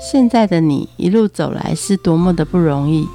[0.00, 3.06] 现在的你一路走来是多么的不容易。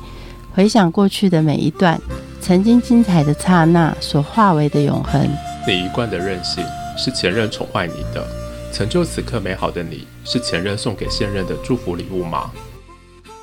[0.53, 1.99] 回想过去的每一段，
[2.39, 5.27] 曾经精彩的刹那所化为的永恒。
[5.67, 6.63] 你一贯的任性
[6.95, 8.23] 是前任宠坏你的，
[8.71, 12.51] 成就此刻美好的你是前任送给现任的祝福礼物吗？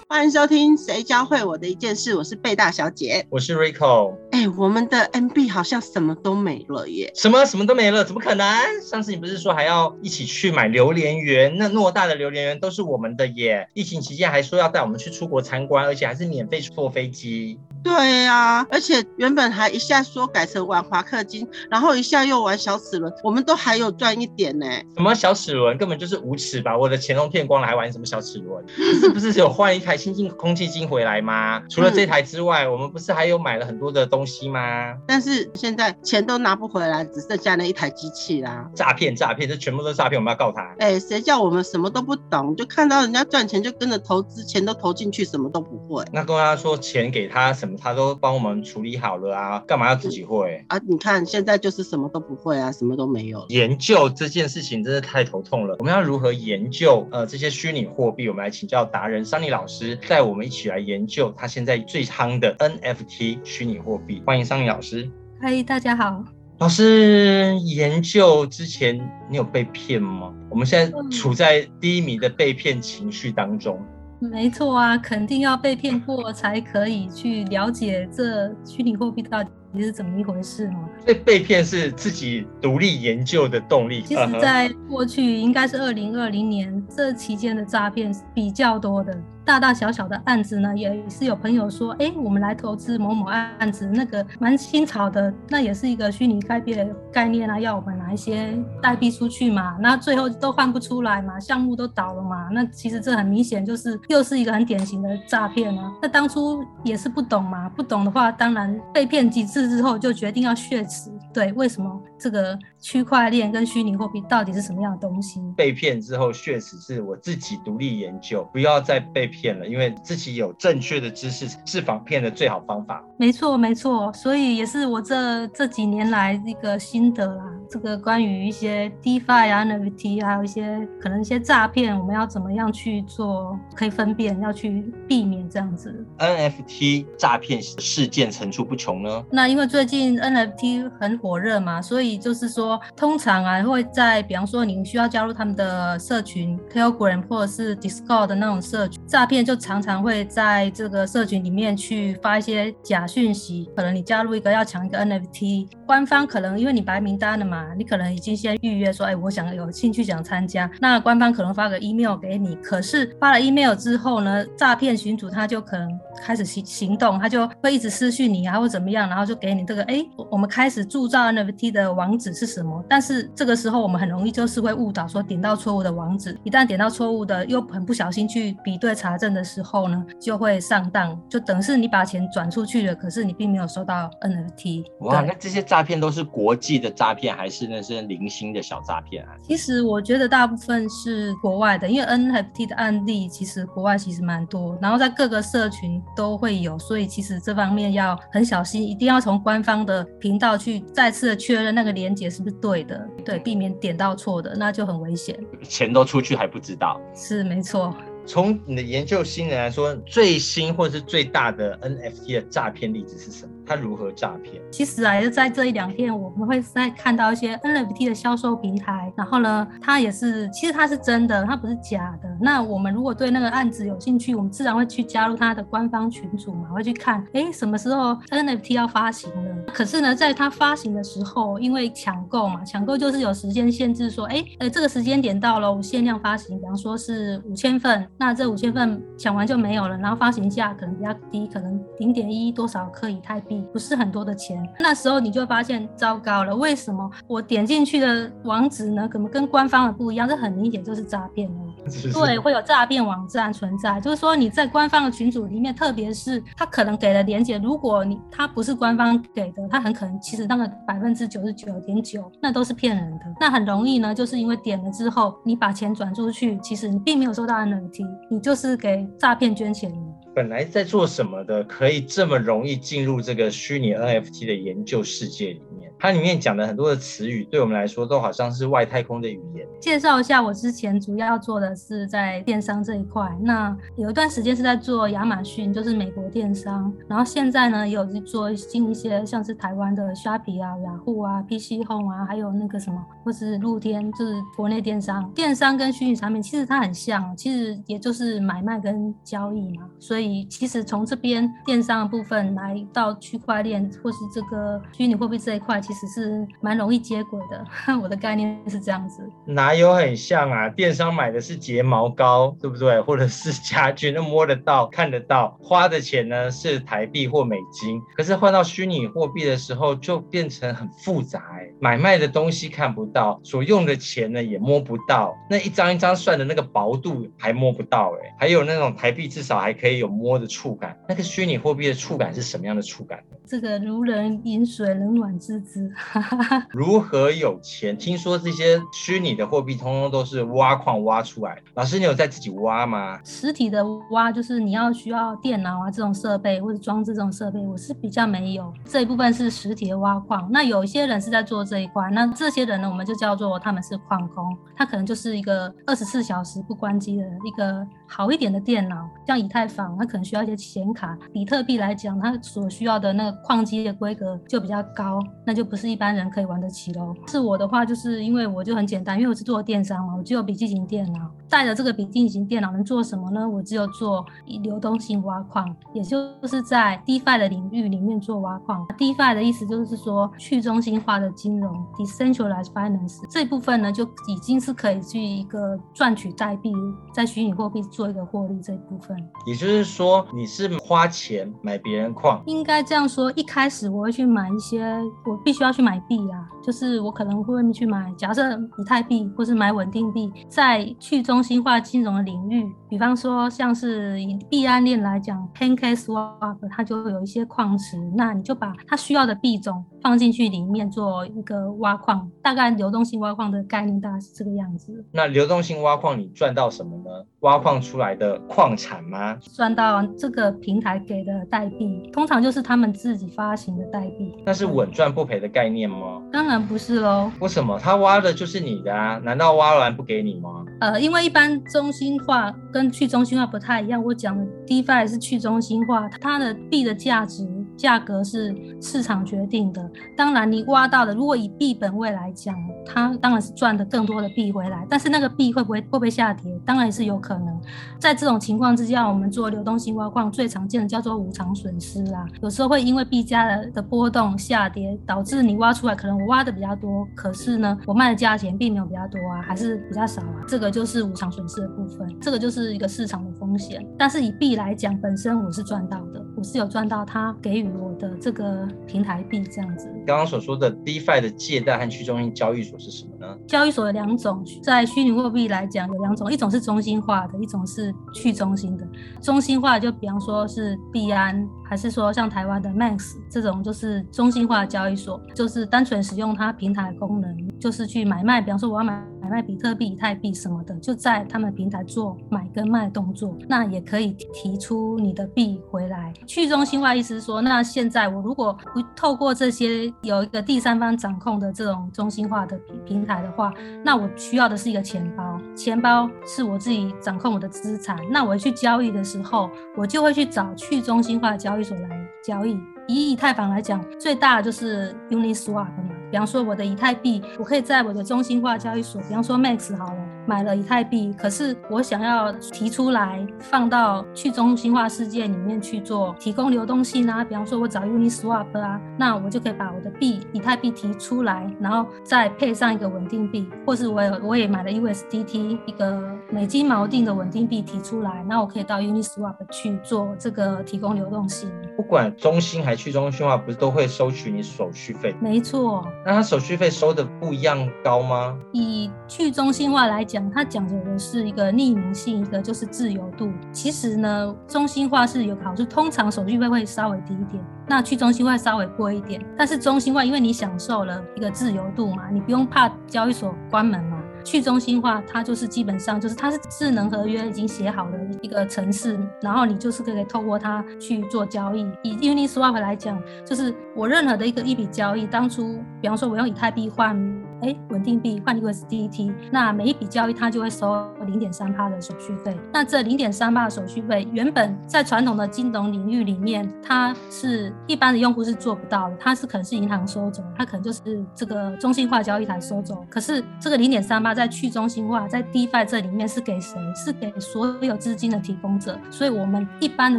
[0.09, 4.15] 欢迎收听《谁教会我的一件事》，我是贝大小姐，我是 Rico。
[4.43, 7.13] 哎，我们的 MB 好像什么都没了耶！
[7.15, 8.05] 什么什么都没了？
[8.05, 8.45] 怎么可能？
[8.83, 11.57] 上次你不是说还要一起去买榴莲园？
[11.59, 13.69] 那偌大的榴莲园都是我们的耶！
[13.73, 17.57] 疫情期间还说要带我们去出国参观，而且还是免费坐飞机。
[17.85, 24.67] 对呀，而且原本还一下说改成玩华克金，然后一下又玩小齿轮，我们都还有赚一点呢。
[24.97, 25.79] 什么小齿轮？
[25.79, 26.77] 根本就是无耻吧！
[26.77, 28.65] 我的钱都骗光了，还玩什么小齿轮？
[29.01, 29.93] 是不是有换一台？
[29.97, 31.63] 新进空气机回来吗？
[31.69, 34.97] 除了这台之外，我们不是还有买了很多的东西吗？
[35.07, 38.71] 但是现在钱都拿不回来，只剩下那一台机器啦。
[38.75, 40.75] 诈骗，诈骗，这全部都是诈骗，我们要告他。
[40.79, 46.05] 哎，谁叫我们什么都不懂，就看到人家赚钱就跟着投资，钱都投进去，什么都不会。
[46.13, 50.79] 那跟他说钱给他什么，他都帮我们处理好了啊，干嘛要自己会啊？
[50.87, 53.45] 你看现在就是什么都不会啊，什么都没有。
[53.49, 55.77] 研究这件事情真的太头痛了。
[55.79, 58.29] 我们要如何研究呃这些虚拟货币？
[58.29, 59.99] 我们来请教达人桑尼老师。
[60.09, 64.22] 带我们一起来研究他现在最夯的 NFT 虚拟货币。
[64.25, 65.11] 欢迎桑尼老师。
[65.41, 66.25] 嗨，大家好。
[66.59, 68.97] 老师，研究之前
[69.29, 70.33] 你有被骗吗？
[70.49, 73.81] 我们现在处在低迷的被骗情绪当中。
[74.21, 79.51] 没错啊，肯定要被骗过才可以去了解这虚拟货币到底。
[79.73, 80.89] 你是怎么一回事吗？
[81.05, 84.03] 被被骗是自己独立研究的动力。
[84.03, 89.17] 其实，在过去应该是二零二零年这期间的诈骗比较多的。
[89.45, 105.93] 大大小小的案子呢，也是有朋友说，哎，我们来投资某某案子，那个蛮新潮的，那也是一个虚拟代币的概念啊，要我们拿一些代币出去嘛，那最后都换不出来嘛，项目都倒了嘛，那其实这很明显就是又是一个很典型的诈骗啊。
[106.01, 111.11] 那当初也是不懂嘛，不懂的话，当然被骗几次之后就决定要血耻。
[111.33, 112.59] 对，为什么这个？
[112.83, 115.41] 区块链跟虚拟货币到底是什么样的东西？
[115.57, 123.01] 被骗之后，血耻是我自己独立研究，不要再被骗了，因为自己有正确的知识是防骗的最好方法。
[123.17, 127.45] 没错，没错，所以也是我这这几年来一个心得啦。
[127.73, 136.05] 这个关于一些 DeFi 啊、NFT，还有一些可能一些诈骗，我们要怎么样去做，可以分辨，要去避免这样子。
[136.19, 139.25] NFT 诈骗事件层出不穷呢。
[139.31, 142.79] 那因为最近 NFT 很火热嘛，所以就是说。
[142.97, 153.71] 通常啊，会在比方说您需要加入他们的社群 Telegram 或者是 Discord 的那种社群，诈骗就常常会在这个社群里面去发一些假讯息。
[153.77, 162.55] 可能你加入一个要抢一个 NFT，官方可能因为你白名单了嘛，你可能已经先预约说，哎，我想有兴趣想参加，那官方可能发个 email 给你。
[162.57, 184.85] 可是发了 email 之后呢，诈骗群主他就可能开始行行动，他就会一直私讯你啊，或怎么样，然后就给你这个，哎，我们开始铸造 NFT 的网址是什么但是这个时候我们很容易就是会误导，说点到错误的网址，一旦点到错误的，又很不小心去比对查证的时候呢，就会上当，就等是你把钱转出去了，可是你并没有收到 NFT。
[185.01, 189.37] 哇，那这些诈骗都是国际的诈骗，还是那些零星的小诈骗案？
[189.43, 202.53] 其实我觉得大部分是国外的，因为 NFT 的案例其实国外其实蛮多，然后在各个社群都会有，所以其实这方面要很小心，一定要从官方的频道去再次的确认那个连接是不是。
[202.63, 205.37] 对的，对，避免点到错的，那就很危险。
[205.63, 207.93] 钱都出去还不知道，是没错。
[208.25, 213.52] 从你的研究新人来说，最新或是最大的 NFT 的诈骗例子是什么？
[213.67, 214.63] 他如何诈骗？
[214.71, 222.29] 其实啊，就在这一两天，我们会在看到一些 NFT 的销售平台，然后呢，它也是，其实它是真的，它不是假的。
[222.41, 229.73] 那我们如果对那个案子有兴趣，我们自然会去加入它的官方群组嘛，会去看，哎，什么时候 NFT 要发行了？
[229.73, 238.07] 可是呢，在它发行的时候，因为抢购嘛，抢购就是有时间限制，说，哎，呃，这个时间点到了，我限量发行，比方说是五千份。
[238.19, 244.63] 那这五千份抢完就没有了，然后发行价可能比较低，可能零点一多少克以太币，不是很多的钱。
[244.79, 250.29] 那时候你就发现糟糕了，为什么我点进去的网址呢，可能跟官方的不一样？
[250.29, 251.57] 这很明显就是诈骗了。
[252.15, 263.25] 对，会有诈骗网站存在，就是说你在官方的群组里面，特别是他可能给的连接，如果你他不是官方给的，他很可能其实那个百分之九十九点九那都是骗人的。
[263.41, 269.93] 那很容易呢，就是因为点了之后，你把钱转出去，其实你并没有收到 NFT，你就是给诈骗捐钱。
[270.35, 275.92] 本来在做什么的，可以这么容易进入这个虚拟 NFT 的研究世界里面？
[276.03, 279.65] 它里面讲的很多的词语，对我们来说都好像是外太空的语言。
[279.79, 295.31] 介绍一下，我之前主要做的是在电商这一块，那有一段时间是在做亚马逊，就是美国电商，然后现在呢也有去做进一些像是台湾的虾皮啊、雅虎啊、PC Home 啊，还有那个什么，或是露天，就是国内电商。
[295.37, 299.89] 电商跟虚拟产品其实它很像，其实也就是买卖跟交易嘛。
[300.01, 307.65] 所以其实从这边电商的部分来到区块链或是这个虚拟货币这一块，其实是蛮容易接轨的。
[308.03, 309.23] 我的概念是这样子。
[309.45, 310.69] 哪有很像啊？
[310.69, 313.01] 电商买的是睫毛膏，对不对？
[313.01, 318.01] 或者是家具，那摸得到、看得到，花的钱呢是台币或美金。
[318.17, 321.43] 可是换到虚拟货币的时候，就变成很复杂。
[321.81, 328.13] 买卖的东西看不到，所用的钱呢也摸不到，那一张一张算的那个薄度还摸不到。
[328.23, 333.23] 哎，还有那种台币至少还可以有摸的触感，那个虚拟货币的触感是什么样的触感？
[333.47, 335.82] 这个如人饮水，冷暖自知。
[336.71, 337.97] 如何有钱？
[337.97, 341.61] 听说这些虚拟的货币通通都是挖矿挖出来。
[341.75, 343.19] 老师，你有在自己挖吗？
[343.25, 350.49] 实体的挖就是你要需要电脑啊这种设备或者装置这种设备，我是比较没有这一部分是实体的挖矿。
[350.51, 354.57] 那有一些人是在做这一块，那这些人呢，我们就叫做他们是矿工。
[354.77, 361.17] 他可能就是一个二十四小时不关机的一个好一点的电脑，像以太坊，它可能需要一些显卡。
[361.33, 367.15] 比特币来讲，它所需要的那个矿机的规格就比较高，那就不是一般人可以玩得起喽。
[367.27, 373.49] 是我的话，就是因为我就很简单，因为我是做电商嘛，我只有笔记型电脑，带着这个笔记型电脑能做什么呢？
[373.49, 374.23] 我只有做
[374.61, 378.87] 流动性挖矿，也就是在 DeFi 的领域里面做挖矿。
[378.99, 386.71] DeFi 的意思就是说去中心化的金融 （Decentralized Finance） 这部分呢，就已经是可以去一个赚取代币，
[387.15, 389.17] 在虚拟货币做一个获利这一部分。
[389.47, 393.33] 也就是说，你是花钱买别人矿，应该这样说。
[393.35, 415.05] 一开始我会去买一些，我必必须要去买币啊，就是我可能会去买，假设以太币，或是买稳定币，在去中心化金融的领域，比方说像是以币安链来讲，PancakeSwap 它就会有一些矿池，那你就把它需要的币种放进去里面做一个挖矿，大概流动性挖矿的概念大概是这个样子。
[415.13, 417.25] 那流动性挖矿你赚到什么呢？
[417.41, 419.37] 挖矿出来的矿产吗？
[419.55, 424.35] 赚到这个平台给的代币，通常就是他们自己发行的代币。
[424.45, 426.21] 那是稳赚不赔的概念吗？
[426.33, 427.31] 当然不是喽。
[427.41, 427.79] 为什么？
[427.79, 429.19] 他挖的就是你的啊？
[429.19, 430.65] 难道挖完不给你吗？
[430.81, 434.03] 呃，因为一般中心化跟去中心化不太一样。
[434.03, 437.47] 我讲的 DeFi 是去中心化，它的币的价值
[437.77, 439.91] 价格是市场决定的。
[440.17, 444.87] 当然，你挖到的，如果以币本位来讲，它当然是赚的更多的币回来。
[444.89, 446.53] 但是那个币会不会会不会下跌？
[446.65, 447.61] 当然是有可能。
[447.99, 452.27] 在这种情况之下，我们做流动性挖矿最常见的叫做无偿损失啦。
[452.41, 460.45] 有时候会因为币价的的波动下跌，导致你挖出来可能我挖的比较多，可是呢，我卖的价钱并没有比较多啊，还是比较少啊。
[460.47, 463.87] 这个就是无偿损失的部分，这个就是一个市场的风险。
[463.99, 469.89] 但是以币来讲，本身我是赚到的，我是有赚到它给予我的这个平台币这样子。
[470.07, 473.39] 刚刚所说的 DeFi 的借贷和去中心交易所是什么呢？
[473.47, 478.87] 交易所有两种，在虚拟货币来讲有两种，一种是中心化的，一种是去中心的。
[479.23, 481.49] 中心化就比方说是币安。
[481.73, 488.43] 还是说像台湾的 Max 这种，就是中心化交易所，就是单纯使用它平台功能，就是去买卖。
[488.43, 496.13] 比方说我要买买卖比特币、以太币什么的，就在他们平台做买跟卖动作，那也可以提出你的币回来。
[496.27, 503.53] 去中心化意思是说，那现在我如果不透过这些有一个第三方掌控的这种中心化的平平台的话，
[503.83, 507.97] 那我需要的是一个钱包，钱包是我自己掌控我的资产。
[508.11, 511.63] 那我去交易的时候，我就会去找去中心化交易。
[511.63, 511.89] 所来
[512.25, 515.95] 交易，以以太坊来讲，最大的就是 Uniswap 嘛。
[516.11, 520.05] 比方说，我的以太币，我可以在我的中心化交易所，比方说 Max 好了。
[520.27, 536.01] 买了以太币，可是我想要提出来放到去中心化世界里面去做提供流动性啊，比方说我找 Uniswap 啊，那我就可以把我的币以太币提出来，然后再配上一个稳定币，或是我有我也买了 USDT 一个
[536.31, 541.51] 美金锚定的稳定币提出来，那我可以到 Uniswap 去做这个提供流动性。
[541.77, 545.15] 不管中心还去中心化，不是都会收取你手续费？
[545.21, 545.85] 没错。
[546.05, 548.39] 那它手续费收的不一样高吗？
[548.53, 553.31] 以去中心化来讲，它讲究的是一个匿名性，一个就是自由度。
[553.51, 559.25] 其实呢，中心化是有好处，通常手续费会稍微低一点，那去中心化稍微贵一点。
[559.39, 563.99] 但是中心化，因为你享受了一个自由度嘛，你不用怕交易所关门嘛。
[564.25, 571.67] 去中心化，它就是基本上就是它是智能合约已经写好的一个程式，然后你就是可以透过它去做交易。
[571.83, 576.95] 以 Uniswap 来讲，就是我任何的一个一笔交易，当初比方说我用以太币换。
[577.43, 582.39] 哎，稳定币换 USDT，那每一笔交易它就会收零点三趴的手续费。
[582.53, 592.85] 那这零点三趴的手续费，原本在传统的金融领域里面，它是一般的用户是做不到的，它是可能是银行收走，它可能就是这个中心化交易台收走。
[592.89, 596.57] 可是这个零点三八在去中心化，在 DeFi 这里面是给谁？
[596.77, 598.79] 是给所有资金的提供者。
[598.89, 599.99] 所以我们一般的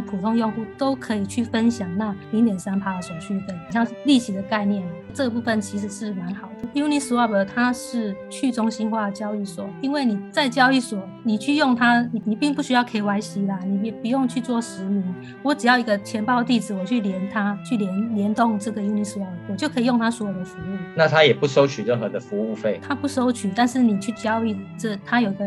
[0.00, 4.82] 普通用户都可以去分享那零点三趴的手续费，像利息的概念，
[5.12, 6.48] 这个部分其实是蛮好。
[6.74, 15.02] Uniswap 它是去中心化交易所，因为你在交易所，你去用它，你你并不需要 KYC 啦，你也不用去做实名，
[15.42, 20.76] 我只要一个钱包地址，我去连它，去联联动这个 Uniswap，我就可以用它所有的服务。
[20.96, 22.80] 那它也不收取任何的服务费？
[22.82, 25.44] 它不收取，但是你去交易，这它有个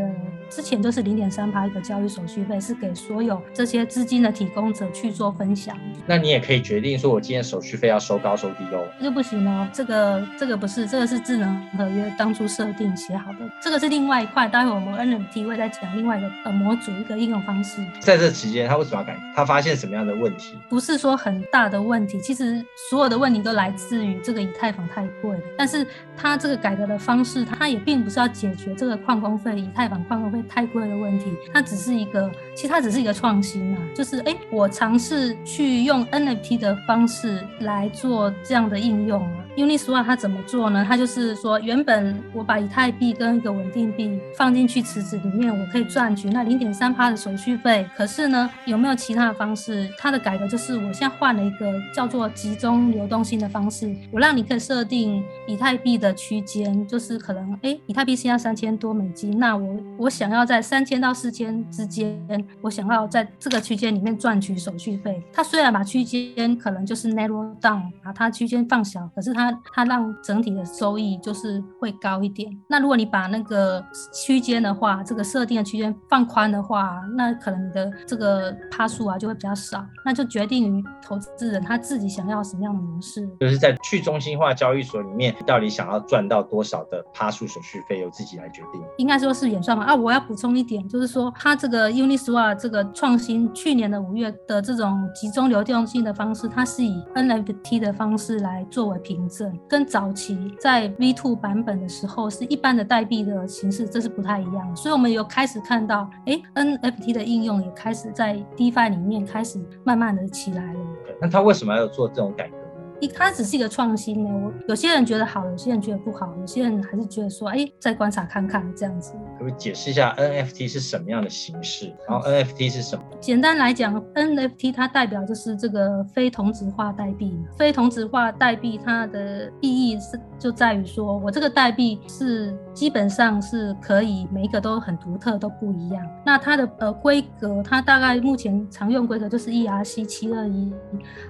[0.49, 5.77] 之前就是零点三趴一个交易手续费，是给所有这些资金的提供者去做分享。
[6.07, 8.87] 那你也可以决定说，我今天手续费要收高收低哦？
[8.99, 11.17] 这不行哦，这个这个不是，这个是。
[11.27, 14.47] 智能合约当初设定写好的，这个是另外一块。
[14.47, 17.85] 待会我们 NFT 会再讲另外一个呃模组一个应用方式。
[17.99, 19.17] 在这期间，他为什么要改？
[19.35, 20.55] 他发现什么样的问题？
[20.69, 25.43] 不是说很大的问题，其实所有的问题都来自于这个以太坊太贵了。
[25.57, 25.85] 但是
[26.15, 31.25] 他这个改革的方式，他也并不是要解决这个矿工费、以太坊矿工费太贵的问题。
[31.53, 39.43] 它只是一个，其实它只是一个创新啊，就是哎，我尝试去用 NFT 的方式来做这样的应用啊。
[39.57, 40.85] Uniswap 它怎么做呢？
[40.87, 47.87] 它就是说，原本我把以太币跟一个稳定币放进去池子里面，我可以赚取那零点三趴的手续费。
[47.95, 49.89] 可是呢，有没有其他的方式？
[49.97, 65.23] 它的改革就是，我现在换了一个叫做集中流动性的方式，我让你可以设定以太币的区间，就是可能哎，以太币现在三千多美金，那我我想要在三千到四千之间，我想要在这个区间里面赚取手续费。
[65.33, 72.49] 它虽然把区间可能就是 narrow down，把它区间放小，可是它它让整体的收益就是会高一点。
[72.67, 79.85] 那如果你把那个区间的话，这个设定的区间放宽的话，那可能你的这个趴数啊就会比较少。
[80.05, 83.27] 那就决定于投资人他自己想要什么样的模式。
[83.39, 88.81] 就是在去中心化交易所里面，到底想要赚到多少的趴数手续费，由自己来决定。
[88.97, 89.95] 应该说是演算法啊。
[89.95, 99.57] 我要补充一点，就是说它这个 Uniswap 这个创新，去年的五月的这种集中流动性的方式，它是以 NFT 的方式来作为凭证。
[99.67, 104.75] 跟早期在 V2 版本的时候是一般的代币的形式，这是不太一样。
[104.75, 110.79] 所以，我们有开始看到，哎，NFT 的应用也开始在 DeFi 里面开始慢慢的起来了。
[111.21, 112.55] 那他为什么要做这种改革？
[112.99, 119.13] 一它只是一个创新呢，我有些人觉得好，有些人觉得不好，有些人还是觉得说，哎，再观察看看这样子。
[119.37, 121.93] 可不可以解释一下 NFT 是什么样的形式？
[122.07, 123.03] 然后 NFT 是什么？
[123.19, 127.37] 简单来讲，NFT 它代表就是这个非同质化代币。
[127.57, 136.07] 非同质化代币它的意义是就在于说我这个代币是基本上是可以每一个都很独特，都不一样。
[136.23, 140.71] 那它的呃规格，它大概目前常用规格就是 ERC 七二一，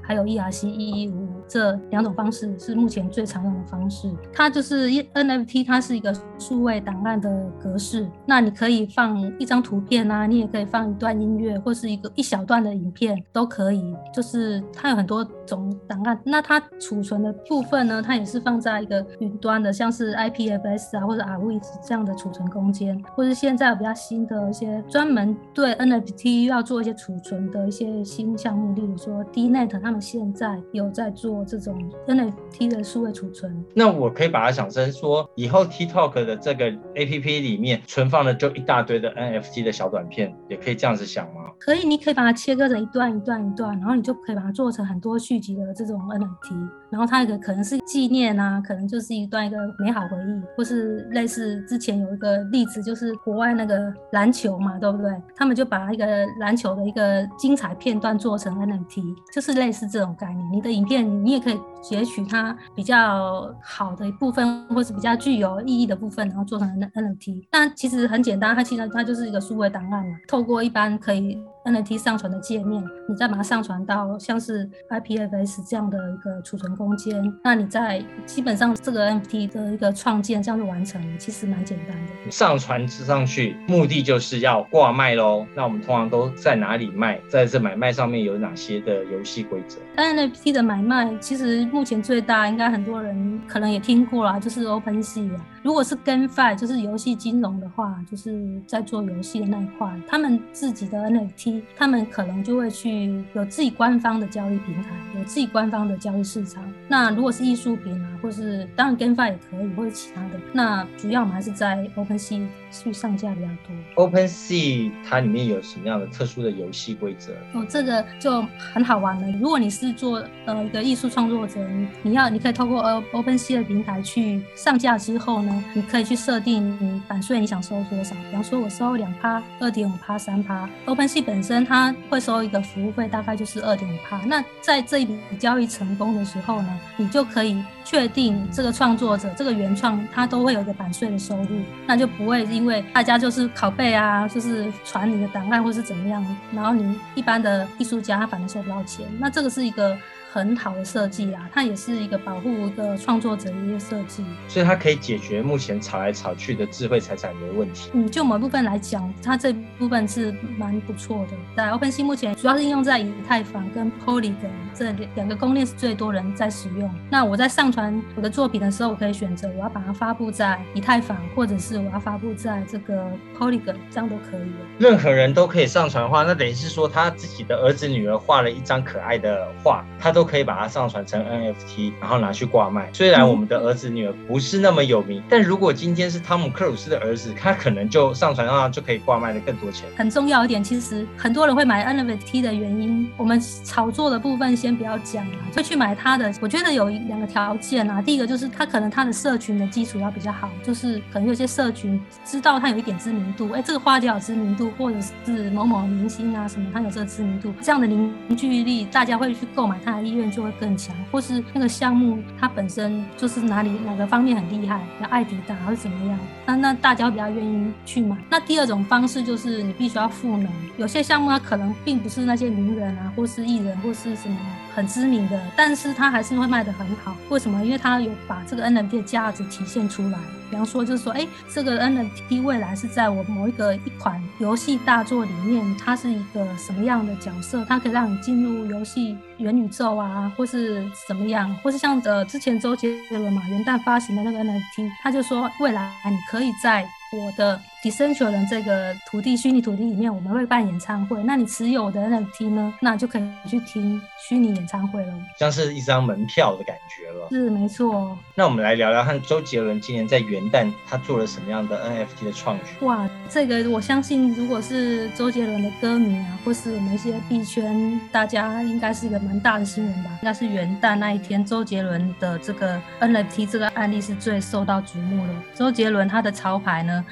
[0.01, 1.25] 还有 ERC 一一五。
[1.47, 4.13] 这两种方式是目前最常用的方式。
[4.33, 8.05] 它就是 NFT，它是一个数位档案的格式。
[8.25, 13.95] 那你可以放一张图片啊，你也可以放一段音乐，或是一个一小段的影片都可以。
[14.13, 16.19] 就是它有很多种档案。
[16.25, 31.37] 那它储存的部分呢，它也是放在一个云端的，像是 IPFS 啊，或者 Arweave 这样的储存空间，或是现在比较新的一些专门对 NFT 要做一些储存的一些新项目，例如说 DNet，他们现在有在做。
[31.47, 31.77] 这种
[32.07, 41.51] NFT 的数位储存，那我可以把它想成说，以后 TikTok 的这个 APP 里面存放的就一大堆的 NFT 的小短片，也可以这样子想吗？
[41.59, 46.69] 可以，你可以把它切割成一段一段一段，然后你就可以把它做成很多续集的这种 NFT。
[46.89, 55.11] 然后它一个可能是纪念啊，可能就是一段一个美好回忆，或是类似之前有一个例子，就是国外那个篮球嘛，对不对？
[55.35, 56.05] 他们就把一个
[56.39, 59.03] 篮球的一个精彩片段做成 NFT，
[59.33, 60.51] 就是类似这种概念。
[60.51, 67.47] 你的影片你也可以截取它比较好的一部分，或是比较具有意义的部分，然后做成 NFT。
[67.51, 71.37] 但其实很简单，它其实它就是一个数位档案嘛，透过一般可以。
[71.67, 82.31] NFT 上传的界面，你再把它上传到像是 IPFS 这样的一个储存空间，那你在基本上这个 NFT 的一个创建这样就完成了，其实蛮简单的。
[82.31, 85.45] 上传上去，目的就是要挂卖喽。
[85.55, 87.19] 那我们通常都在哪里卖？
[87.27, 95.45] 在这买卖上面有哪些的游戏规则？NFT 的买卖其实目前最大，应该很多人可能也听过啦，就是 OpenSea 啊。
[95.63, 106.63] 如果是 GameFi，就是游戏金融的话，就是在做游戏的那一块，他们自己的 NFT，他们可能就会去有自己官方的交易平台，有自己官方的交易市场。
[106.87, 114.09] 那如果是艺术品啊，或是当然 GameFi 也可以，或者其他的，那主要我们还是在 OpenSea 去上架比较多。
[114.09, 117.33] OpenSea 它里面有什么样的特殊的游戏规则？
[117.53, 118.41] 哦，这个就
[118.73, 119.37] 很好玩了。
[119.39, 125.63] 如果你是做呃一个艺术创作者，你你要你可以透过 OpenSea 的平台去上架之后呢？
[125.73, 130.69] 你可以去设定你版税你想收多少，比方说我收两趴、二点五趴、三趴。
[130.85, 134.17] OpenSea 本身它会收一个服务费，大概就是二点五趴。
[134.25, 137.57] 那在这一笔交易成功的时候呢，你就可以
[137.89, 141.47] 确定这个创作者、这个原创他都会有一个版税的收入，
[141.85, 149.05] 那就不会因为大家就是拷贝啊，就是传你的档案或是怎么样，然后你一般的艺术家他反而收不到钱。
[149.19, 149.97] 那这个是一个。
[150.37, 157.89] 很好的设计啊，它也是一个保护一个创作者的一个设计，所以它可以解决目前吵来吵去的智慧财产的问题。
[157.93, 161.31] 嗯，就某部分来讲，它这部分是蛮不错的。
[161.55, 166.87] 在 OpenSea 目前主要是应用在以太坊跟 Polygon 这两个公链是最多人在使用。
[167.09, 174.51] 那我在上传我的作品的时候，我可以选择我要把它发布在以太坊，或者是我要发布在这个 Polygon，这样都可以。
[174.77, 180.26] 任何人都可以上传的话，那等于是说他自己的儿子女儿画了一张可爱的画，他都。
[180.27, 182.89] 可以把它上传成 NFT，然后拿去挂卖。
[182.93, 189.87] 虽然我们的儿子女儿不是那么有名，但如果今天是汤姆克鲁斯的儿子，他可能就上传上就可以挂卖的更多钱。
[189.95, 196.33] 很重要一点，其实很多人会买 NFT 的原因，我们炒作的部分先不要讲了，会去买它的。
[196.41, 216.19] 我觉得有两个条件啊，第一个就是他可能他的社群的基础要比较好，就是可能有些社群知道他有一点知名度，哎，这个花姐有知名度，或者是某某明星啊什么，他有这个知名度，这样的凝聚力，大家会去购买他的意愿就会更强，或是那个项目它本身就是哪里哪个方面很厉害，要爱迪达还是怎么样？
[216.45, 218.17] 那那大家比较愿意去买。
[218.29, 224.37] 那第二种方式就是你必须要赋能，有些项目它可能并不是那些名人啊，或是艺人，或是什么
[224.75, 227.15] 很知名的，但是它还是会卖得很好。
[227.29, 227.63] 为什么？
[227.63, 230.17] 因为它有把这个 NFT 的价值体现出来。
[230.49, 237.65] 比方说，就是说，哎，这个 NFT 未来是在我某一个一款游戏大作里面，它是一个什么样的角色？
[237.67, 241.53] 它可以让你进入游戏元宇宙啊，或是怎么样？
[241.63, 246.87] 或是像呃之前周杰伦嘛，元旦发行的那个 NFT，他就说未来你可以在。
[247.09, 251.21] 我的 Decentraland 这个土地虚拟土地里面，我们会办演唱会。
[251.23, 252.73] 那你持有的 NFT 呢？
[252.81, 257.27] 那就可以去听虚拟演唱会了，像是一张门票的感觉了。
[257.29, 258.17] 是没错。
[258.33, 262.85] 那我们来聊聊，看周杰伦今年在元旦他做了什么样的 NFT 的创举？
[262.85, 270.09] 哇，这个我相信，如果是周杰伦的歌迷啊，或是我们一些币圈，大家应该是一个蛮大的新闻吧？
[270.21, 275.33] 应该是元旦那一天，周杰伦的这个 NFT 这个案例是最受到瞩目的。
[275.53, 277.05] 周杰伦他的潮牌呢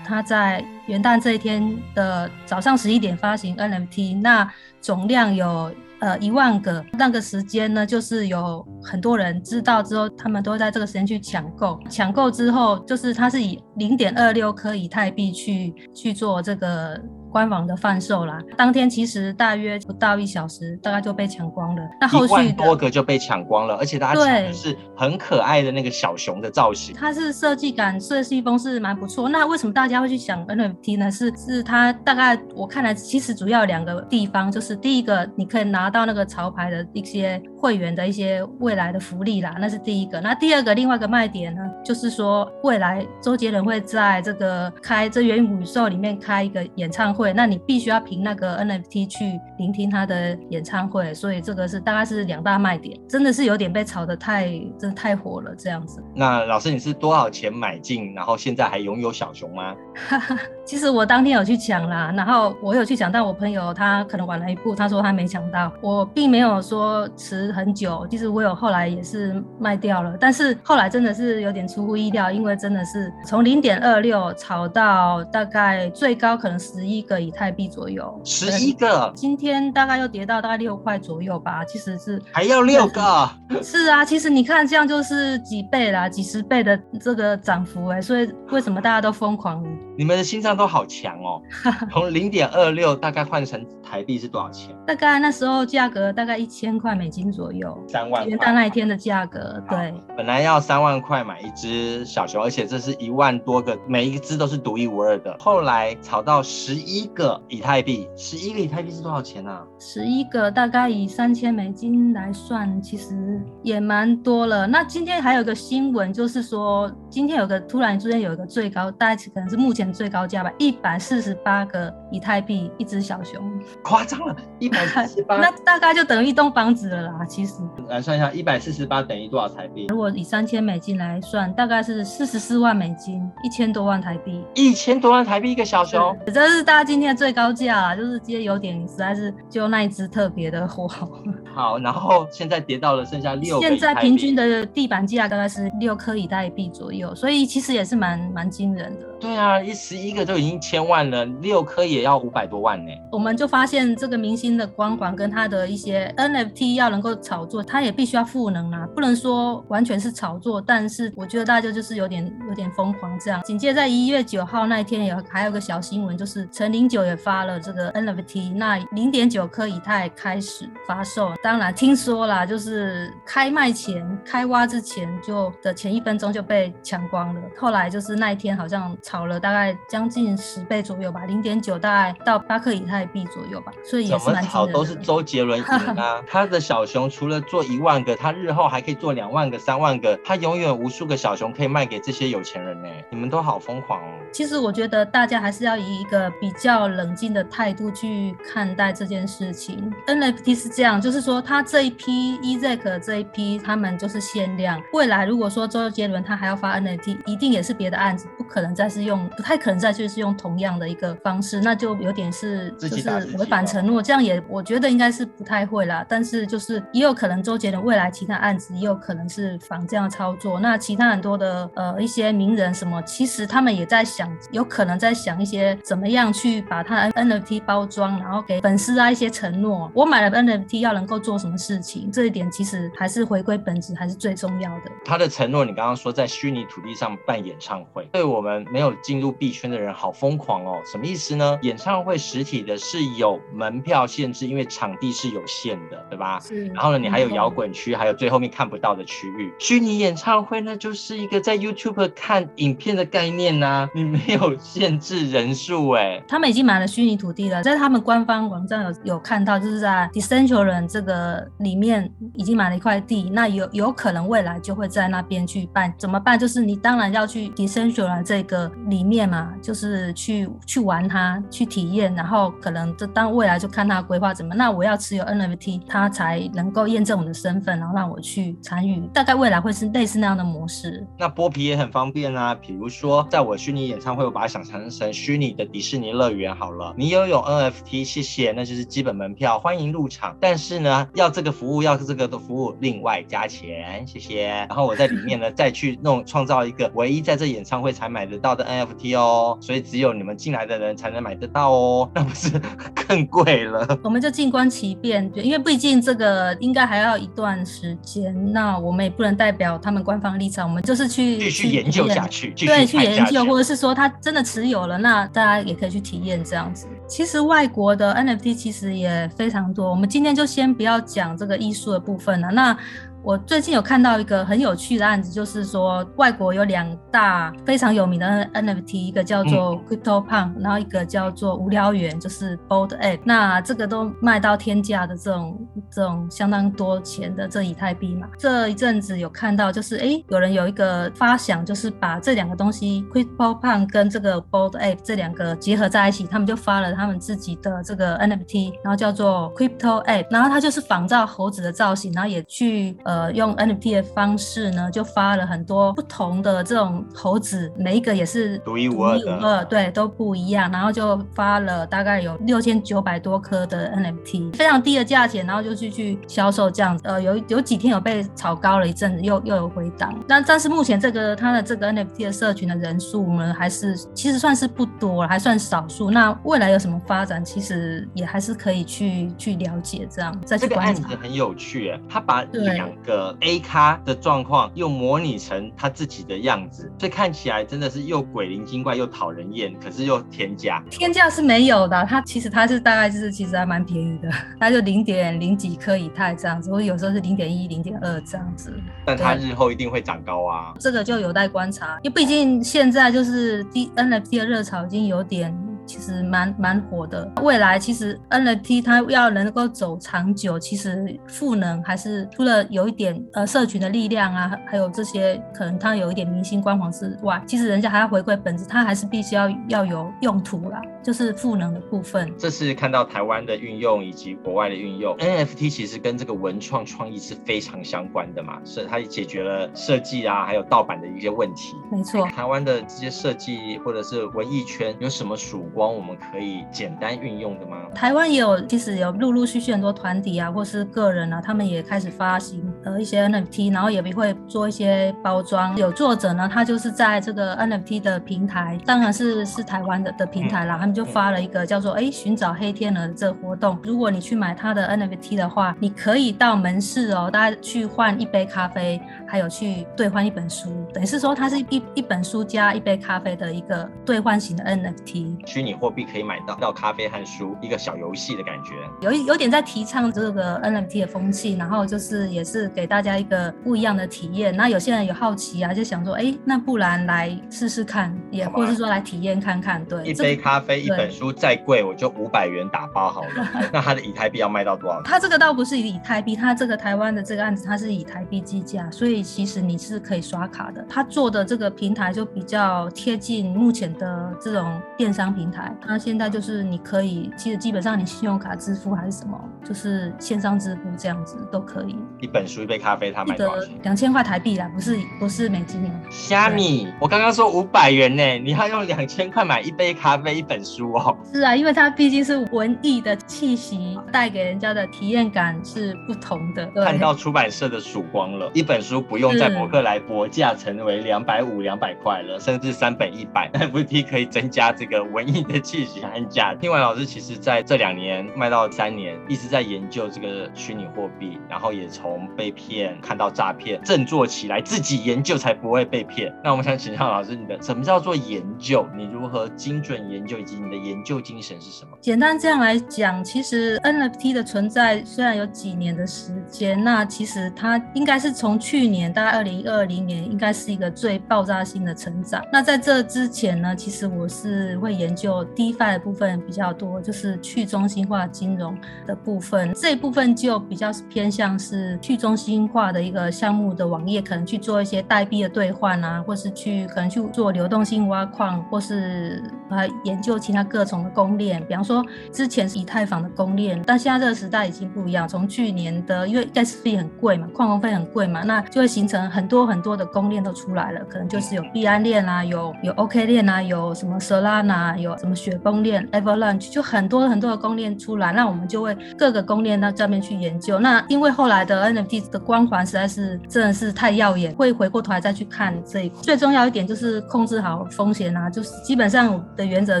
[0.04, 6.84] 他在元旦这一天的早上十一点发行 NFT，那总量有呃一万个。
[6.92, 11.78] 那个时间呢，就是有很多人知道之后，他们都会在这个时间去抢购。
[11.90, 17.00] 抢购之后，就是他是以零点二六颗以太币去去做这个。
[17.30, 21.82] 官网的贩售啦，当天其实大约不到一小时，大概就被抢光了。
[22.00, 26.94] 那后续多个就被抢光了，而且大家抢的是很可爱的那个小熊的造型。
[26.94, 29.28] 它是设计感、设计风是蛮不错。
[29.28, 31.10] 那为什么大家会去抢 NFT 呢？
[31.10, 40.18] 是是它大概我看来，其实主要两个地方，就是第一个，你可以拿到那个潮牌的一些会员的一些未来的福利啦，那是第一个。
[40.20, 47.32] 那第二个，另外一个卖点呢，就是说未来周杰伦会在这个开这元宇宙里面开一个演唱会。
[47.34, 54.46] 那你必须要凭那个 NFT 去聆听他的演唱会，所以这个是大概是两大卖点，真的是有点被炒得太，
[54.78, 56.02] 真的太火了这样子。
[56.14, 59.76] 那老师你是多少钱买进，然后现在还拥有小熊吗？
[60.64, 65.72] 其实我当天有去抢啦，然后我有去抢，但我朋友他可能晚了一步，他说他没抢到。
[65.80, 83.28] 我并没有说持持很久，其实我有后来也是卖掉了，但是后来真的是有点出乎意料，因为真的是从零点二六炒到大概最高可能十一个以太币左右，十一个，今天大概又跌到大概六块左右吧，其实是还要六个，
[83.62, 89.64] 是啊，其实你看这样就是几倍啦，几十倍的这个涨幅哎，所以为什么大家都疯狂？
[90.00, 91.42] 你们的心脏都好强哦，
[91.92, 94.74] 从零点二六大概换成台币是多少钱？
[94.90, 105.36] 大概那时候价格大概一千块美金左右，三万元旦那一天的价格，对，本来要三万块买一只小熊，而且这是一万多个，每一只都是独一无二的。
[105.38, 109.60] 后来炒到十一个以太币，十一个以太币是多少钱呢？
[109.78, 114.66] 十一个大概以三千美金来算，其实也蛮多了。
[114.66, 123.40] 那今天还有个新闻，就是说今天有个突然之间有一个最高，大概可能是目前最高价吧，一百四十八个以太币一只小熊，
[123.84, 127.24] 夸张了，一百四十八， 那大概就等于一栋房子了啦。
[127.28, 127.54] 其实
[127.88, 129.86] 来算一下，一百四十八等于多少台币？
[129.88, 140.88] 如果以三千美金来算，大概是四十四万美金，一千多万台币，一千多万台币一个小熊，这是大家今天的最高价啦，就是今天有点实在是就那一只特别的火。
[141.52, 149.06] 好，然后现在跌到了剩下六，现在平均的地板价大概是六颗以太币左右，所以其实也是蛮蛮惊人的。
[149.20, 152.90] 对啊，一十一个就已经千万了，六颗也要五百多万呢。
[153.12, 160.58] 我们就发现这个明星的光环跟他的一些 NFT 要能够炒作，他也必须要赋能啊，不能说完全是炒作。
[160.58, 163.42] 但是我觉得大家就是有点有点疯狂这样。
[163.42, 171.34] 紧接在一月九号那一天有还有个小新闻，就是陈零九也发了这个 NFT，那零点九颗以太开始发售。
[171.42, 177.40] 当然听说啦，就是开卖前开挖之前就的前一分钟就被抢光了。
[177.58, 178.96] 后来就是那一天好像。
[179.10, 186.22] 炒了大概将近十倍左右吧，零点九大概到八克以太币左右吧，所以也是蛮炒都是周杰伦赢啊！
[186.30, 192.88] 他的小熊除了做一万个，他日后还可以做两万个、三万个，他永远无数个小熊可以卖给这些有钱人呢。
[193.10, 194.14] 你们都好疯狂哦！
[194.32, 199.92] 其实我觉得大家还是要以一个比较冷静的态度去看待这件事情。
[200.06, 204.80] NFT 是这样，就是说他这一批 EZK 这一批，他们就是限量。
[204.92, 209.00] 未来如果说周杰伦他还要发 NFT，一定也是别的案子，不可能再是。
[209.00, 216.04] 用不太可能再就是用同样的一个方式，那就有点是就是违反承诺，这样也我觉得应该是不太会啦。
[216.06, 220.60] 但是就是也有可能周杰伦未来其他案子也有可能是仿这样操作。
[220.60, 224.19] 那其他很多的呃一些名人什么，其实他们也在想，
[224.50, 229.90] 有可能在想一些怎么样去把它 NFT 包装，然后给粉丝啊一些承诺。
[229.94, 234.90] 我买了 NFT 要能够做什么事情，这一点其实还是回归本质，还是最重要的。
[235.04, 238.90] 他的承诺，你刚刚说在虚拟土地上办演唱会，对我们没有。
[239.02, 241.58] 进入币圈的人好疯狂哦，什么意思呢？
[241.62, 246.38] 演唱会实体的是有门票限制，因为场地是有限的，对吧？
[246.40, 246.66] 是。
[246.66, 249.52] 然后呢，你还有摇滚区，还有最后面看不到的区域。
[249.58, 256.22] 虚拟演唱会那就是一个在 YouTube 看影片的概念呐，你没有限制人数哎。
[256.28, 265.92] 他们已经买了虚拟土地了，在他们官方网站有有看到，就是在 Decentraland 这个里面已经买了一块地，那有有可能未来就会在那边去办。
[265.96, 266.38] 怎么办？
[266.38, 268.70] 就是你当然要去 Decentraland 这个。
[268.86, 274.54] 里面嘛，就是去去玩它，去体验，然后可能这当未来就看它规划怎么。
[274.54, 279.06] 那我要持有 NFT，它才能够验证我的身份，然后让我去参与。
[279.12, 281.06] 大概未来会是类似那样的模式。
[281.18, 286.94] 那剥皮也很方便啊，比如说在我虚拟演唱会，我把它想象成虚拟的迪士尼乐园好了。
[286.96, 290.34] 你拥有 NFT，谢谢，那就是基本门票，欢迎入场。
[290.40, 294.46] 但是呢，要这个服务，要这个的服务，另外加钱，谢谢。
[294.46, 298.70] 然后我在里面呢， 再去弄创造一个唯一在这演唱会才买得到的。
[298.70, 302.50] NFT 哦，所以只有你们进来的人才能买得到哦， 那不是
[302.94, 303.98] 更贵了？
[304.04, 316.86] 我们就静观其变，因为毕竟这个应该还要一段时间，那我们也不能代表他们官方立场，我们就是去继续研究下去，对，去研究，或者是说他真的持有了，那大家也可以去体验这样子。
[317.06, 322.76] 其实外国的 NFT 其实也非常多，我们今天就先不要讲这个艺术的部分了，那。
[323.22, 333.20] 我最近有看到一个很有趣的案子，就是说外国有两大非常有名的 NFT，一个叫做 Crypto Punk，然后一个叫做无聊猿，就是 Bold Ape。
[333.24, 338.26] 那这个都卖到天价的这种这种相当多钱的这以太币嘛。
[338.38, 352.96] 这一阵子有看到，就是哎，有人有一个发想，就是把这两个东西 Crypto Punk 跟这个 Bold Ape 这两个结合在一起，他们就发了他们自己的这个 NFT，然后叫做 Crypto Ape，然后它就是仿照猴子的造型，然后也去。
[353.04, 360.70] 呃用 NFT 的方式呢，就发了很多不同的这种猴子，每一个也是独一无二的，对，都不一样。
[360.70, 367.04] 然后就发了大概有六千九百多颗的 NFT，非常低的价钱，然后就去去销售这样子。
[367.06, 370.14] 呃，有有几天有被炒高了一阵子，又又有回档。
[370.28, 376.10] 但但是目前这个它的这个 NFT 的社群的人数呢，还是其实算是不多，还算少数。
[376.10, 380.38] 那未来有什么发展，其实也还是可以去去了解这样。
[380.46, 390.82] 这个案子很有趣，他把两个 A 咖的状况又模拟成他自己的样子，所以看起来真的是又鬼灵精怪又讨人厌，可是又天价。
[390.90, 398.72] 天价是没有的，它其实它是大概就是其实还蛮便宜的，它就零点零几颗以太这样子，或者有时候是零点一、零点二这样子。
[399.04, 405.56] 但它日后一定会长高啊，这个就有待观察，因为毕竟现在就是 D NFT 的热潮已经有点。
[405.90, 422.32] 其实蛮蛮火的，未来其实 NFT 它要能够走长久，其实赋能还是除了有一点呃社群的力量啊，还有这些可能它有一点明星光环之外，其实人家还要回归本质，它还是必须要要有用途啦，就是赋能的部分。
[422.38, 431.74] 这是看到台湾的运用以及国外的运用，NFT 其实跟这个文创创意是非常相关的嘛，是它也解决了设计啊还有盗版的一些问题。
[431.90, 435.80] 没错，台湾的这些设计或者是文艺圈有什么曙光？
[435.80, 437.86] 光我们可以简单运用的吗？
[437.94, 445.76] 台湾也有，其实有陆陆续续很多团体啊，或是个人啊，他们也开始发行呃一些 NFT，然后也会做一些包装。
[445.76, 453.78] 有作者呢，他就是在这个 NFT 的平台，当然是是台湾的的平台啦，他们就发了一个叫做“哎寻找黑天鹅”这活动。
[453.82, 465.46] 如果你去买他的 NFT 的话，你可以到门市哦，大家去换一杯咖啡，还有去兑换一本书，等于是说它是一一本书加一杯咖啡的一个兑换型的 NFT。
[465.46, 474.56] 虚拟货币可以买到到咖啡和书，一个小游戏的感觉，有有点在提倡这个 NFT 的风气，然后就是也是给大家一个不一样的体验。
[474.56, 479.84] 那有些人有好奇啊，就想说，哎，那不然来试试看，也或是说来体验看看。
[479.84, 483.48] 对，一杯咖啡，一本书再贵，我就五百元打包好了。
[483.72, 485.02] 那它的以太币要卖到多少？
[485.02, 490.84] 它这个倒不是以太币，它这个台湾的这个案子，它是以台币计价，所以其实你是可以刷卡的。
[490.88, 495.74] 它做的这个平台就比较贴近目前的这种电商平台。
[495.86, 501.96] 那现在就是你可以，其实基本上你信用卡支付还是什么，就是线上支付这样子都可以。
[502.20, 503.74] 一本书一杯咖啡，他买多少钱？
[503.82, 505.80] 两千块台币啦，不是不是美金。
[506.08, 511.16] 虾米，我刚刚说五百元呢，你要用两千块买一杯咖啡一本书哦。
[511.32, 516.66] 是啊，因为它毕竟是文艺的气息，带给人家的体验感是不同的。
[516.84, 525.40] 看到出版社的曙光了，一本书不用在博客来博价成为两百五、两百块了，甚至三本一百， NFT 可以增加这个文艺。
[525.50, 526.54] 的气息很假。
[526.54, 536.32] 听完老师，其实在这两年卖到三年，一直在研究这个虚拟货币，然后也从被骗看到诈骗，振作起来，自己研究才不会被骗。
[536.42, 538.86] 那我们想请教老师，你的什么叫做研究？
[538.96, 541.90] 你如何精准研究，以及你的研究精神是什么？
[542.00, 552.44] 简单这样来讲，其实 NFT 的存在虽然有几年的时间，那其实它应该是从去年大概二零二零年，应该是一个最爆炸性的成长。
[552.52, 555.44] 那在这之前呢，其实我是会研究。
[555.56, 571.62] DeFi 的部分比较多，就是去中心化金融的部分，这一部分就比较偏向是去中心化的一个项目的网页，可能去做一些代币的兑换啊，或是去可能去做流动性挖矿，或是啊研究其他各种的公链。
[571.66, 575.28] 比方说之前是以太坊的公链，但现在这个时代已经不一样。
[575.28, 585.34] 从去年的因为 gas 费很贵嘛，矿工费很贵嘛，那就会形成很多很多的公链都出来了，可能就是有币安链啊，有有 OK 链啊，有什么 Solana，有什么。
[585.40, 590.78] 雪崩链 Avalanche 就很多很多的公链出来，那我们就会各个公链到上面去研究。
[590.78, 596.22] 那因为后来的 NFT 的光环实在是真的是太耀眼，会回过头来再去看这一块。
[596.22, 600.00] 最重要一点就是控制好风险啊，就是基本上的原则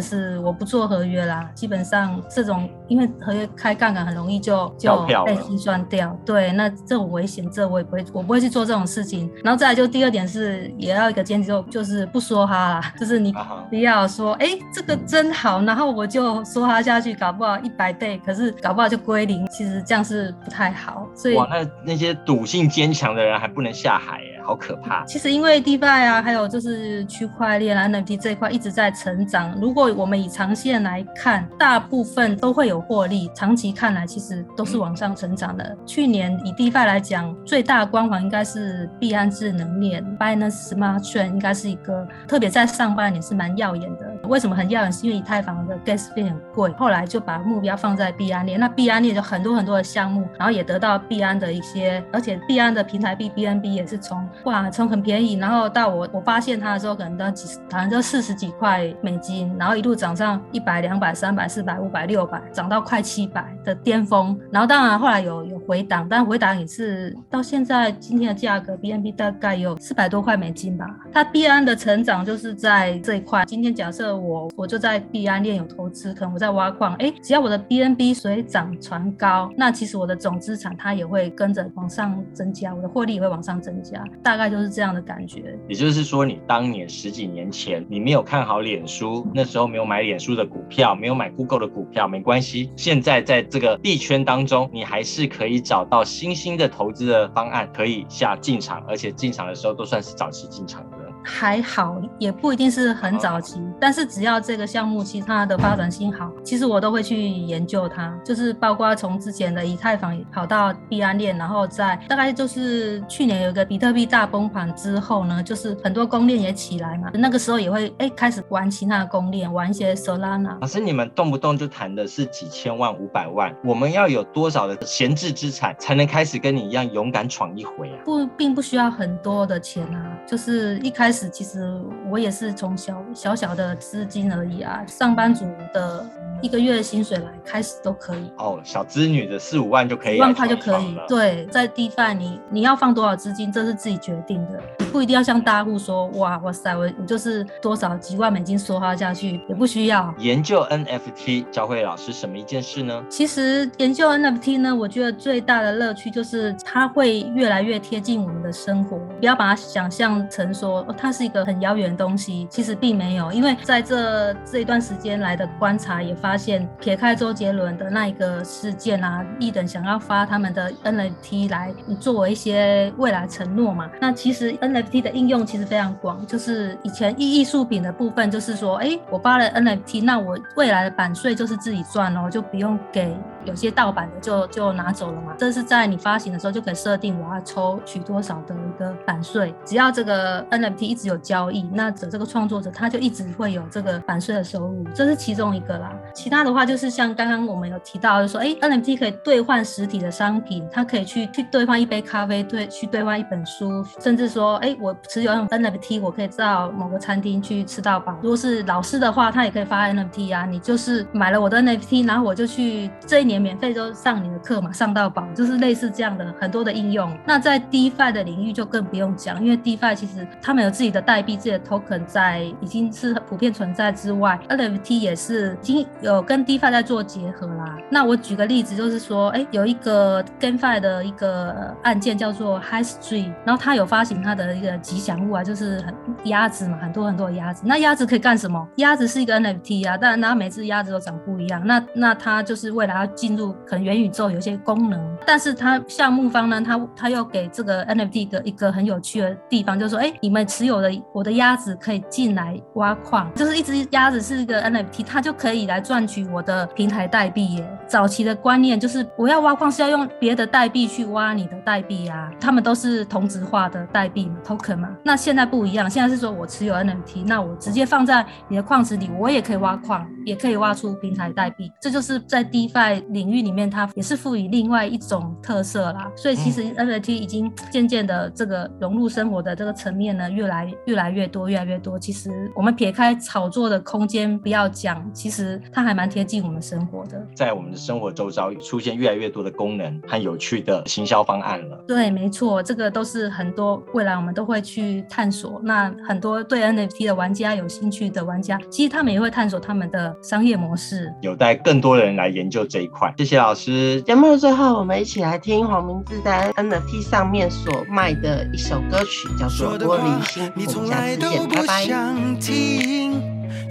[0.00, 1.50] 是我不做合约啦。
[1.54, 6.16] 基本上这种因为合约开杠杆很容易就就被清算掉。
[6.24, 9.30] 对，那这种危险，这我也不会，我不会去做这种事情。
[9.42, 13.34] 然后再来就第二点是也要一个坚持，就就是不说哈啦，就是你
[13.68, 15.30] 不要说哎这个真。
[15.30, 19.46] 好，然后我就说哈下去，搞不好一百倍，可是搞不好就归零。
[19.46, 21.08] 其实这样是不太好。
[21.14, 25.04] 所以哇，那那些赌性坚强的人还不能下海呀，好可怕。
[25.04, 29.56] 其实因为 DeFi 啊，还有就是区块链啊 NFT 这一块一直在成长。
[29.60, 33.30] 如果我们以长线来看，大部分都会有获利。
[33.32, 35.76] 长期看来，其实都是往上成长的。
[35.86, 44.12] 去年以 DeFi 来讲，最大光环应该是币安智能链 Binance Smart Chain，应该是一个特别在上半年是蛮耀眼的。
[44.24, 44.92] 为什么很耀眼？
[44.92, 48.58] 是因为以太坊的 gas 费很贵，后来就把目标放在币安链。
[48.58, 64.38] 那币安链就很多很多的项目，然后也得到币安的一些，而且币安的平台币 BNB 也是从哇从很便宜，然后到我我发现它的时候可能都几十，好像就四十几块美金，然后一路涨上一百、两百、三百、四百、五百、六百，涨到快七百的巅峰。
[64.50, 70.86] 然后当然后来有有回档，但回档也是到现在今天的价格 BNB 大概有四百多块美金吧。
[71.12, 73.44] 它币安的成长就是在这一块。
[73.44, 85.58] 今天假设我我就在币安链有投资，可能我在挖矿，哎，只要我的 BNB 水涨船高，那其实我的总资产它也会跟着往上增加，我的获利也会往上增加，大概就是这样的感觉。
[85.68, 92.70] 也就是说，你当年十几年前你没有看好脸书，那时候没有买脸书的股票，没有买 Google 的股票，没关系。
[92.76, 100.98] 现在在这个币圈当中，你还是可以找到新兴的投资的方案，可以下进场，而且进场的时候都算是早期进场的。
[101.24, 108.16] 还好，也不一定是很早期，但是只要这个项目其他的发展性好，其实我都会去研究它。
[108.24, 120.56] 就是包括从之前的以太坊跑到币安链，然后在大概就是去年有一个比特币大崩盘之后呢，就是很多公链也起来嘛，那个时候也会哎开始玩其他的公链，玩一些 Solana。
[120.60, 127.98] 老师，你们动不动就谈的是几千万、五百万，我们要有多少的闲置资产才能开始跟你一样勇敢闯一回啊？
[128.04, 131.10] 不，并不需要很多的钱啊，就是一开。
[131.10, 136.04] 开始其实我也是从小小小的资金而已啊，上班族的
[136.42, 140.96] 一个月的薪水来开始都可以哦，小资女的四五万就可以，一万块就可以。
[141.08, 150.12] 对，在 DeFi 你你要放多少资金，这是自己决定的，你不一定要像大户说哇哇塞，我我就是多少几万美金梭哈下去，也不需要。
[150.18, 153.04] 研究 NFT 教会老师什么一件事呢？
[153.10, 160.86] 其实研究 NFT 呢，我觉得最大的乐趣就是它会越来越贴近我们的生活，不要把它想象成说。
[160.98, 183.16] 它是一个很遥远的东西，其实并没有，因为在这这一段时间来的观察也发现，撇开周杰伦的那一个事件啊，一等想要发他们的 NFT 来作为一些未来承诺嘛，那其实 NFT 的应用其实非常广，就是以前艺艺术品的部分，就是说，哎，我发了 NFT，那我未来的版税就是自己赚哦，就不用给。
[183.44, 195.90] 有些盗版的就就拿走了嘛，这是在你发行的时候就可以设定我要抽取多少的一个版税，只要这个 NFT 一直有交易，那这这个创作者他就一直会有这个版税的收入，这是其中一个啦。
[196.12, 208.14] 其他的话就是像刚刚我们有提到，就说哎 NFT 可以兑换实体的商品，它可以去去兑换一杯咖啡，兑去兑换一本书，甚至说哎我持有 NFT，我可以到某个餐厅去吃到饱。
[208.20, 213.29] 如果是老师的话，他也可以发 NFT 啊，你就是买了我的 NFT，然后我就去这一。
[213.30, 217.16] 年免费就上你的课嘛，上到饱，就是类似这样的很多的应用。
[217.24, 227.76] 那在 DeFi 的领域就更不用讲，因为 DeFi 其实他们有自己的代币、自己的 token 在已经是普遍存在之外，NFT 也是已经有跟 DeFi 在做结合啦。
[227.90, 237.62] 那我举个例子，就是说，哎，有一个 GameFi 的一个案件叫做 High Street，然后他有发行他的一个吉祥物啊，就是很鸭子嘛，很多很多的鸭子。
[237.64, 238.66] 那鸭子可以干什么？
[238.76, 241.64] 鸭子是一个 NFT 啊，但然它每只鸭子都长不一样。
[241.64, 243.06] 那那它就是未来要。
[243.20, 257.78] 进入可能元宇宙有些功能，但是它项目方呢，他他又给这个 NFT 的一个很有趣的地方，就是说，哎，你们持有的我的鸭子可以进来挖矿，就是一只鸭子是一个 NFT，它就可以来赚取我的平台代币耶。
[257.86, 264.96] 早期的观念就是我要挖矿是要用别的代币去挖你的代币啊，他们都是同质化的代币嘛，token 嘛。
[265.04, 273.09] 那现在不一样，现在是说我持有 NFT，那我直接放在你的矿池里，我也可以挖矿，也可以挖出平台代币，这就是在 DeFi。
[273.10, 276.10] 领域里面，它也是赋予另外一种特色啦。
[276.16, 281.98] 所以其实 NFT 已经渐渐的这个融入生活的这个层面呢，越来越来越多，越来越多。
[281.98, 287.26] 其实我们撇开炒作的空间不要讲，其实它还蛮贴近我们生活的。
[287.34, 291.84] 在我们的生活周遭出现越来越多的功能和有趣的行销方案了。
[291.86, 295.60] 对，没错，这个都是很多未来我们都会去探索。
[295.64, 302.99] 那很多对 NFT 的玩家有兴趣的玩家，其实他们也会探索他们的商业模式，有待更多人来研究这一块。
[303.16, 304.00] 谢谢老师。
[304.02, 310.42] 节目的最后，我们一起来听黄明志在 NFT 上面所卖的一首歌曲，叫做《玻璃心》。
[310.76, 311.86] 我们下次见，拜拜。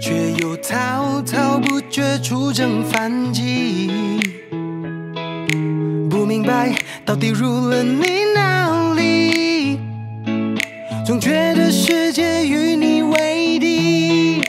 [0.00, 3.90] 却又滔滔不绝出征反击，
[6.08, 9.78] 不明白到底入了你哪里，
[11.04, 14.42] 总觉得世界与你为敌。